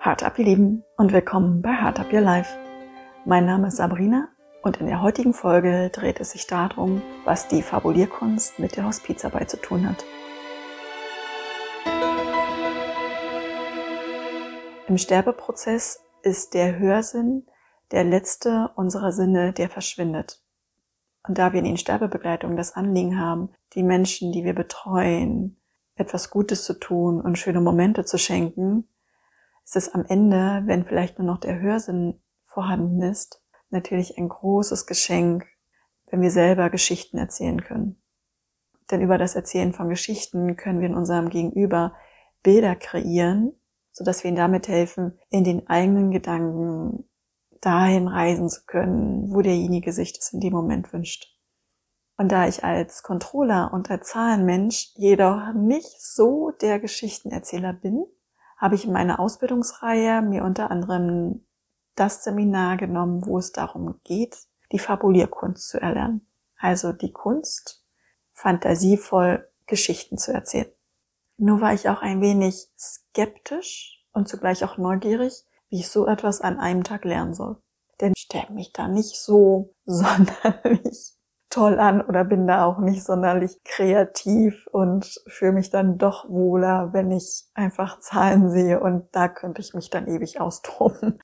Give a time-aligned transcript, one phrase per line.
[0.00, 2.56] Hard Up, ihr Lieben, und willkommen bei Hard Up Your Life.
[3.26, 4.30] Mein Name ist Sabrina
[4.62, 9.50] und in der heutigen Folge dreht es sich darum, was die Fabulierkunst mit der Hospizarbeit
[9.50, 10.02] zu tun hat.
[14.88, 17.44] Im Sterbeprozess ist der Hörsinn
[17.92, 20.42] der letzte unserer Sinne, der verschwindet.
[21.28, 25.60] Und da wir in den Sterbebegleitung das Anliegen haben, die Menschen, die wir betreuen,
[25.94, 28.88] etwas Gutes zu tun und schöne Momente zu schenken,
[29.64, 34.86] ist es am Ende, wenn vielleicht nur noch der Hörsinn vorhanden ist, natürlich ein großes
[34.86, 35.46] Geschenk,
[36.10, 38.02] wenn wir selber Geschichten erzählen können.
[38.90, 41.94] Denn über das Erzählen von Geschichten können wir in unserem Gegenüber
[42.42, 43.52] Bilder kreieren,
[43.92, 47.08] so dass wir ihnen damit helfen, in den eigenen Gedanken
[47.60, 51.36] dahin reisen zu können, wo derjenige sich das in dem Moment wünscht.
[52.16, 58.04] Und da ich als Controller und als Zahlenmensch jedoch nicht so der Geschichtenerzähler bin,
[58.60, 61.46] habe ich in meiner Ausbildungsreihe mir unter anderem
[61.94, 64.36] das Seminar genommen, wo es darum geht,
[64.70, 66.26] die Fabulierkunst zu erlernen.
[66.58, 67.82] Also die Kunst,
[68.32, 70.70] fantasievoll Geschichten zu erzählen.
[71.38, 76.42] Nur war ich auch ein wenig skeptisch und zugleich auch neugierig, wie ich so etwas
[76.42, 77.56] an einem Tag lernen soll.
[78.00, 81.14] Denn ich stelle mich da nicht so sonderlich
[81.50, 86.92] toll an oder bin da auch nicht sonderlich kreativ und fühle mich dann doch wohler,
[86.92, 91.18] wenn ich einfach Zahlen sehe und da könnte ich mich dann ewig austoben.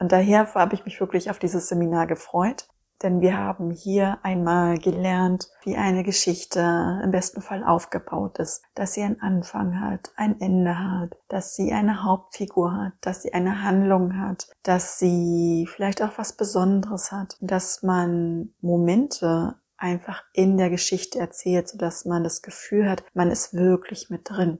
[0.00, 2.68] Und daher habe ich mich wirklich auf dieses Seminar gefreut,
[3.02, 8.94] denn wir haben hier einmal gelernt, wie eine Geschichte im besten Fall aufgebaut ist, dass
[8.94, 13.62] sie einen Anfang hat, ein Ende hat, dass sie eine Hauptfigur hat, dass sie eine
[13.62, 20.70] Handlung hat, dass sie vielleicht auch was Besonderes hat, dass man Momente einfach in der
[20.70, 24.58] Geschichte erzählt, so dass man das Gefühl hat, man ist wirklich mit drin.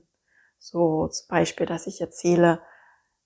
[0.57, 2.61] So zum Beispiel, dass ich erzähle,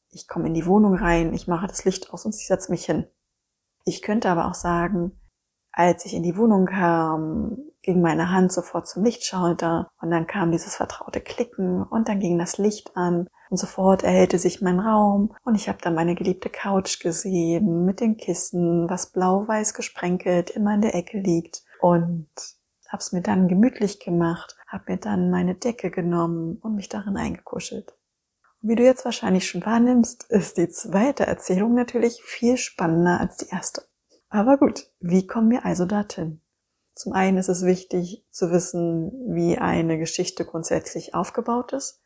[0.09, 2.85] ich komme in die Wohnung rein, ich mache das Licht aus und ich setze mich
[2.85, 3.07] hin.
[3.85, 5.19] Ich könnte aber auch sagen,
[5.71, 10.51] als ich in die Wohnung kam, ging meine Hand sofort zum Lichtschalter und dann kam
[10.51, 15.35] dieses vertraute Klicken und dann ging das Licht an und sofort erhellte sich mein Raum
[15.43, 20.75] und ich habe dann meine geliebte Couch gesehen mit den Kissen, was blau-weiß gesprenkelt immer
[20.75, 22.29] in der Ecke liegt und
[22.87, 27.93] hab's mir dann gemütlich gemacht, hab mir dann meine Decke genommen und mich darin eingekuschelt.
[28.65, 33.49] Wie du jetzt wahrscheinlich schon wahrnimmst, ist die zweite Erzählung natürlich viel spannender als die
[33.49, 33.83] erste.
[34.29, 36.39] Aber gut, wie kommen wir also dorthin?
[36.95, 42.01] Zum einen ist es wichtig zu wissen, wie eine Geschichte grundsätzlich aufgebaut ist.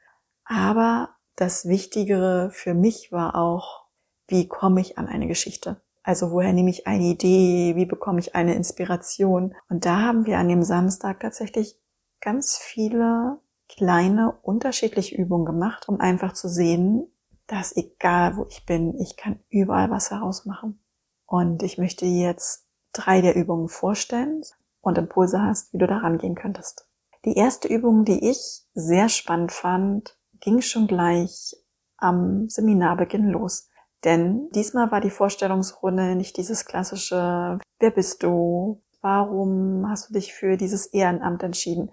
[0.46, 3.86] Aber das Wichtigere für mich war auch,
[4.28, 5.80] wie komme ich an eine Geschichte?
[6.02, 7.76] Also woher nehme ich eine Idee?
[7.76, 9.54] Wie bekomme ich eine Inspiration?
[9.70, 11.80] Und da haben wir an dem Samstag tatsächlich
[12.20, 13.38] ganz viele
[13.70, 17.12] kleine unterschiedliche Übungen gemacht, um einfach zu sehen,
[17.48, 20.80] dass egal wo ich bin, ich kann überall was herausmachen.
[21.26, 24.42] Und ich möchte jetzt drei der Übungen vorstellen
[24.82, 26.88] und Impulse hast, wie du daran gehen könntest.
[27.26, 31.56] Die erste Übung, die ich sehr spannend fand, ging schon gleich
[31.98, 33.70] am Seminarbeginn los.
[34.04, 38.82] Denn diesmal war die Vorstellungsrunde nicht dieses klassische, wer bist du?
[39.02, 41.92] Warum hast du dich für dieses Ehrenamt entschieden?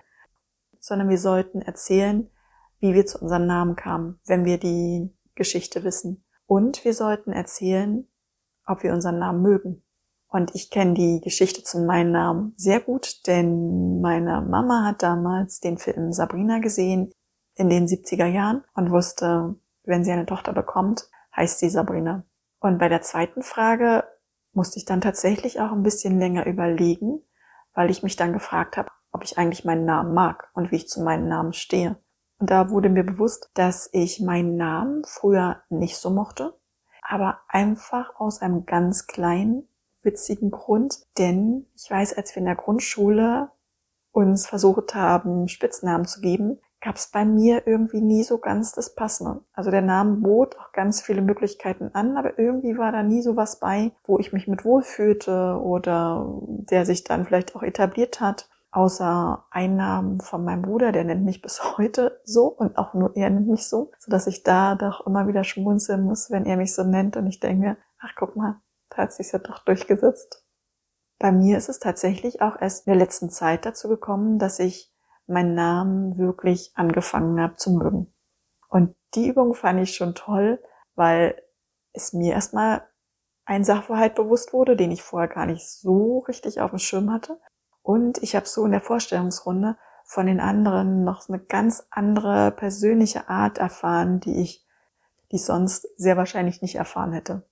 [0.84, 2.28] Sondern wir sollten erzählen,
[2.78, 6.26] wie wir zu unserem Namen kamen, wenn wir die Geschichte wissen.
[6.44, 8.06] Und wir sollten erzählen,
[8.66, 9.82] ob wir unseren Namen mögen.
[10.28, 15.58] Und ich kenne die Geschichte zu meinem Namen sehr gut, denn meine Mama hat damals
[15.60, 17.12] den Film Sabrina gesehen
[17.54, 22.24] in den 70er Jahren und wusste, wenn sie eine Tochter bekommt, heißt sie Sabrina.
[22.60, 24.04] Und bei der zweiten Frage
[24.52, 27.22] musste ich dann tatsächlich auch ein bisschen länger überlegen,
[27.72, 30.88] weil ich mich dann gefragt habe, ob ich eigentlich meinen Namen mag und wie ich
[30.88, 31.96] zu meinem Namen stehe.
[32.38, 36.58] Und da wurde mir bewusst, dass ich meinen Namen früher nicht so mochte,
[37.00, 39.68] aber einfach aus einem ganz kleinen,
[40.02, 43.50] witzigen Grund, denn ich weiß, als wir in der Grundschule
[44.12, 48.94] uns versucht haben, Spitznamen zu geben, gab es bei mir irgendwie nie so ganz das
[48.94, 49.40] Passende.
[49.54, 53.36] Also der Name bot auch ganz viele Möglichkeiten an, aber irgendwie war da nie so
[53.36, 58.48] was bei, wo ich mich mit wohlfühlte oder der sich dann vielleicht auch etabliert hat
[58.74, 63.30] außer Einnahmen von meinem Bruder, der nennt mich bis heute so und auch nur er
[63.30, 66.74] nennt mich so, so dass ich da doch immer wieder schmunzeln muss, wenn er mich
[66.74, 68.60] so nennt und ich denke, ach guck mal,
[68.90, 70.44] da hat sich's ja doch durchgesetzt.
[71.18, 74.92] Bei mir ist es tatsächlich auch erst in der letzten Zeit dazu gekommen, dass ich
[75.26, 78.12] meinen Namen wirklich angefangen habe zu mögen.
[78.68, 80.60] Und die Übung fand ich schon toll,
[80.96, 81.40] weil
[81.92, 82.82] es mir erstmal
[83.46, 87.38] ein Sachverhalt bewusst wurde, den ich vorher gar nicht so richtig auf dem Schirm hatte.
[87.84, 93.28] Und ich habe so in der Vorstellungsrunde von den anderen noch eine ganz andere persönliche
[93.28, 94.66] Art erfahren, die ich,
[95.30, 97.46] die ich sonst sehr wahrscheinlich nicht erfahren hätte.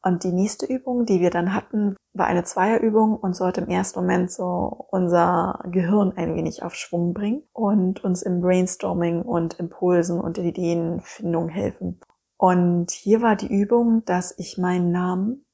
[0.00, 3.98] Und die nächste Übung, die wir dann hatten, war eine Zweierübung und sollte im ersten
[3.98, 10.20] Moment so unser Gehirn ein wenig auf Schwung bringen und uns im Brainstorming und Impulsen
[10.20, 12.00] und Ideenfindung helfen.
[12.36, 15.46] Und hier war die Übung, dass ich meinen Namen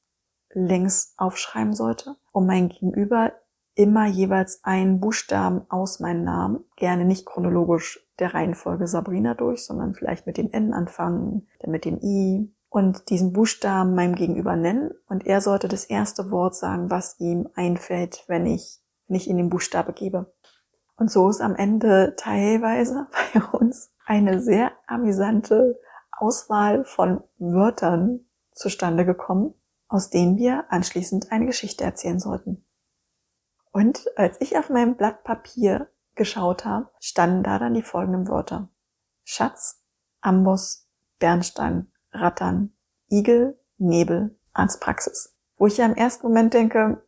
[0.51, 3.31] längs aufschreiben sollte und mein Gegenüber
[3.79, 9.93] immer jeweils einen Buchstaben aus meinem Namen, gerne nicht chronologisch der Reihenfolge Sabrina durch, sondern
[9.93, 14.91] vielleicht mit dem N anfangen, dann mit dem I, und diesen Buchstaben meinem Gegenüber nennen
[15.07, 19.49] und er sollte das erste Wort sagen, was ihm einfällt, wenn ich, ich ihm den
[19.49, 20.31] Buchstabe gebe.
[20.97, 25.79] Und so ist am Ende teilweise bei uns eine sehr amüsante
[26.11, 29.53] Auswahl von Wörtern zustande gekommen,
[29.87, 32.65] aus denen wir anschließend eine Geschichte erzählen sollten.
[33.71, 38.69] Und als ich auf meinem Blatt Papier geschaut habe, standen da dann die folgenden Wörter.
[39.23, 39.83] Schatz,
[40.21, 40.87] Amboss,
[41.19, 42.73] Bernstein, Rattern,
[43.09, 45.35] Igel, Nebel, Arztpraxis.
[45.57, 47.03] Wo ich ja im ersten Moment denke,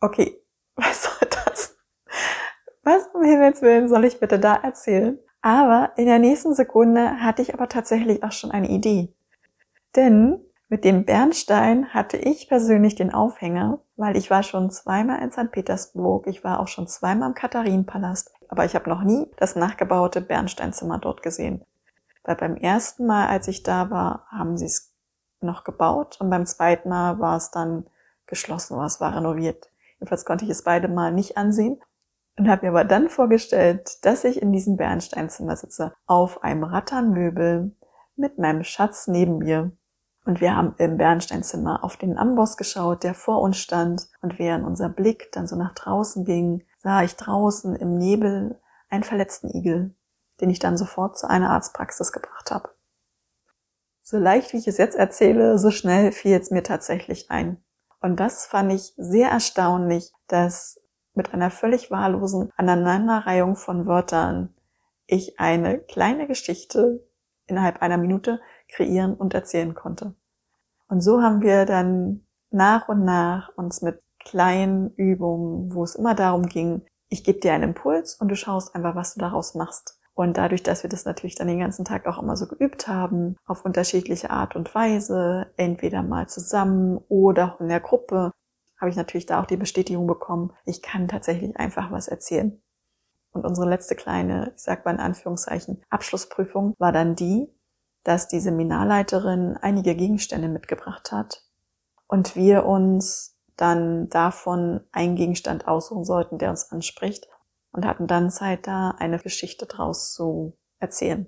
[0.00, 0.40] okay,
[0.76, 1.76] was soll das?
[2.82, 5.18] Was um Himmels Willen soll ich bitte da erzählen?
[5.40, 9.14] Aber in der nächsten Sekunde hatte ich aber tatsächlich auch schon eine Idee.
[9.94, 15.32] Denn mit dem Bernstein hatte ich persönlich den Aufhänger, weil ich war schon zweimal in
[15.32, 15.50] St.
[15.50, 20.20] Petersburg, ich war auch schon zweimal im Katharinenpalast, aber ich habe noch nie das nachgebaute
[20.20, 21.64] Bernsteinzimmer dort gesehen.
[22.22, 24.92] Weil beim ersten Mal, als ich da war, haben sie es
[25.40, 27.86] noch gebaut und beim zweiten Mal war es dann
[28.26, 29.70] geschlossen oder es war renoviert.
[29.94, 31.80] Jedenfalls konnte ich es beide Mal nicht ansehen
[32.36, 37.74] und habe mir aber dann vorgestellt, dass ich in diesem Bernsteinzimmer sitze, auf einem Ratternmöbel
[38.16, 39.72] mit meinem Schatz neben mir.
[40.28, 44.08] Und wir haben im Bernsteinzimmer auf den Amboss geschaut, der vor uns stand.
[44.20, 49.02] Und während unser Blick dann so nach draußen ging, sah ich draußen im Nebel einen
[49.02, 49.94] verletzten Igel
[50.40, 52.70] den ich dann sofort zu einer Arztpraxis gebracht habe.
[54.02, 57.62] So leicht wie ich es jetzt erzähle, so schnell fiel es mir tatsächlich ein.
[58.00, 60.80] Und das fand ich sehr erstaunlich, dass
[61.14, 64.54] mit einer völlig wahllosen Aneinanderreihung von Wörtern
[65.06, 67.04] ich eine kleine Geschichte
[67.46, 70.14] innerhalb einer Minute kreieren und erzählen konnte.
[70.88, 76.14] Und so haben wir dann nach und nach uns mit kleinen Übungen, wo es immer
[76.14, 79.98] darum ging, ich gebe dir einen Impuls und du schaust einfach, was du daraus machst.
[80.14, 83.36] Und dadurch, dass wir das natürlich dann den ganzen Tag auch immer so geübt haben,
[83.46, 88.32] auf unterschiedliche Art und Weise, entweder mal zusammen oder auch in der Gruppe,
[88.80, 92.60] habe ich natürlich da auch die Bestätigung bekommen, ich kann tatsächlich einfach was erzählen.
[93.32, 97.48] Und unsere letzte kleine, ich sag mal in Anführungszeichen, Abschlussprüfung war dann die,
[98.04, 101.44] dass die Seminarleiterin einige Gegenstände mitgebracht hat
[102.06, 107.28] und wir uns dann davon einen Gegenstand aussuchen sollten, der uns anspricht
[107.72, 111.26] und hatten dann Zeit da, eine Geschichte draus zu erzählen.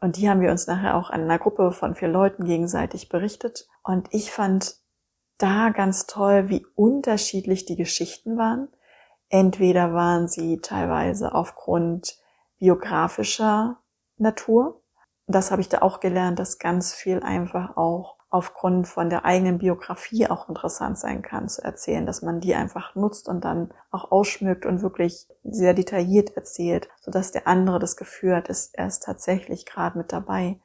[0.00, 3.66] Und die haben wir uns nachher auch an einer Gruppe von vier Leuten gegenseitig berichtet.
[3.82, 4.76] Und ich fand
[5.38, 8.68] da ganz toll, wie unterschiedlich die Geschichten waren.
[9.30, 12.18] Entweder waren sie teilweise aufgrund
[12.58, 13.78] biografischer
[14.18, 14.82] Natur.
[15.26, 19.58] Das habe ich da auch gelernt, dass ganz viel einfach auch aufgrund von der eigenen
[19.58, 24.10] Biografie auch interessant sein kann zu erzählen, dass man die einfach nutzt und dann auch
[24.10, 29.04] ausschmückt und wirklich sehr detailliert erzählt, sodass der andere das Gefühl hat, ist er ist
[29.04, 30.58] tatsächlich gerade mit dabei.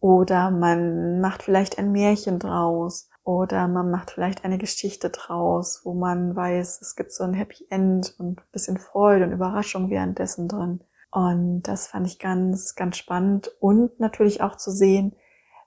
[0.00, 5.92] Oder man macht vielleicht ein Märchen draus oder man macht vielleicht eine Geschichte draus, wo
[5.92, 10.48] man weiß, es gibt so ein Happy End und ein bisschen Freude und Überraschung währenddessen
[10.48, 10.82] drin.
[11.12, 15.14] Und das fand ich ganz, ganz spannend und natürlich auch zu sehen,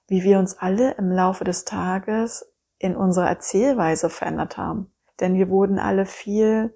[0.08, 4.92] wie wir uns alle im Laufe des Tages in unserer Erzählweise verändert haben.
[5.20, 6.74] Denn wir wurden alle viel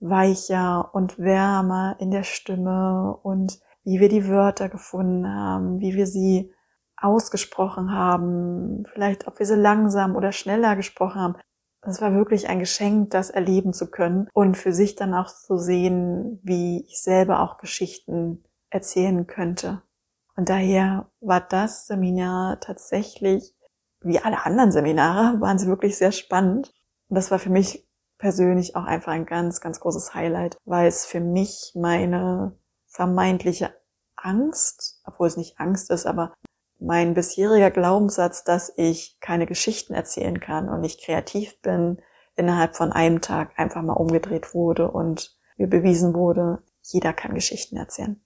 [0.00, 6.06] weicher und wärmer in der Stimme und wie wir die Wörter gefunden haben, wie wir
[6.06, 6.52] sie
[6.96, 11.36] ausgesprochen haben, vielleicht ob wir sie langsam oder schneller gesprochen haben.
[11.88, 15.56] Es war wirklich ein Geschenk, das erleben zu können und für sich dann auch zu
[15.56, 19.82] sehen, wie ich selber auch Geschichten erzählen könnte.
[20.36, 23.54] Und daher war das Seminar tatsächlich,
[24.02, 26.74] wie alle anderen Seminare, waren sie wirklich sehr spannend.
[27.08, 31.06] Und das war für mich persönlich auch einfach ein ganz, ganz großes Highlight, weil es
[31.06, 32.54] für mich meine
[32.86, 33.74] vermeintliche
[34.14, 36.34] Angst, obwohl es nicht Angst ist, aber
[36.78, 41.98] mein bisheriger Glaubenssatz, dass ich keine Geschichten erzählen kann und nicht kreativ bin,
[42.36, 47.76] innerhalb von einem Tag einfach mal umgedreht wurde und mir bewiesen wurde, jeder kann Geschichten
[47.76, 48.20] erzählen.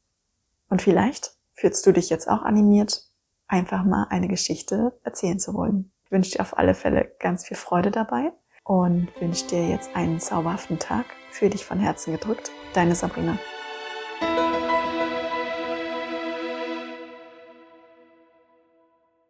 [0.68, 3.04] Und vielleicht Fühlst du dich jetzt auch animiert,
[3.46, 5.92] einfach mal eine Geschichte erzählen zu wollen?
[6.04, 8.32] Ich wünsche dir auf alle Fälle ganz viel Freude dabei
[8.64, 11.06] und wünsche dir jetzt einen zauberhaften Tag.
[11.30, 12.50] Für dich von Herzen gedrückt.
[12.74, 13.38] Deine Sabrina.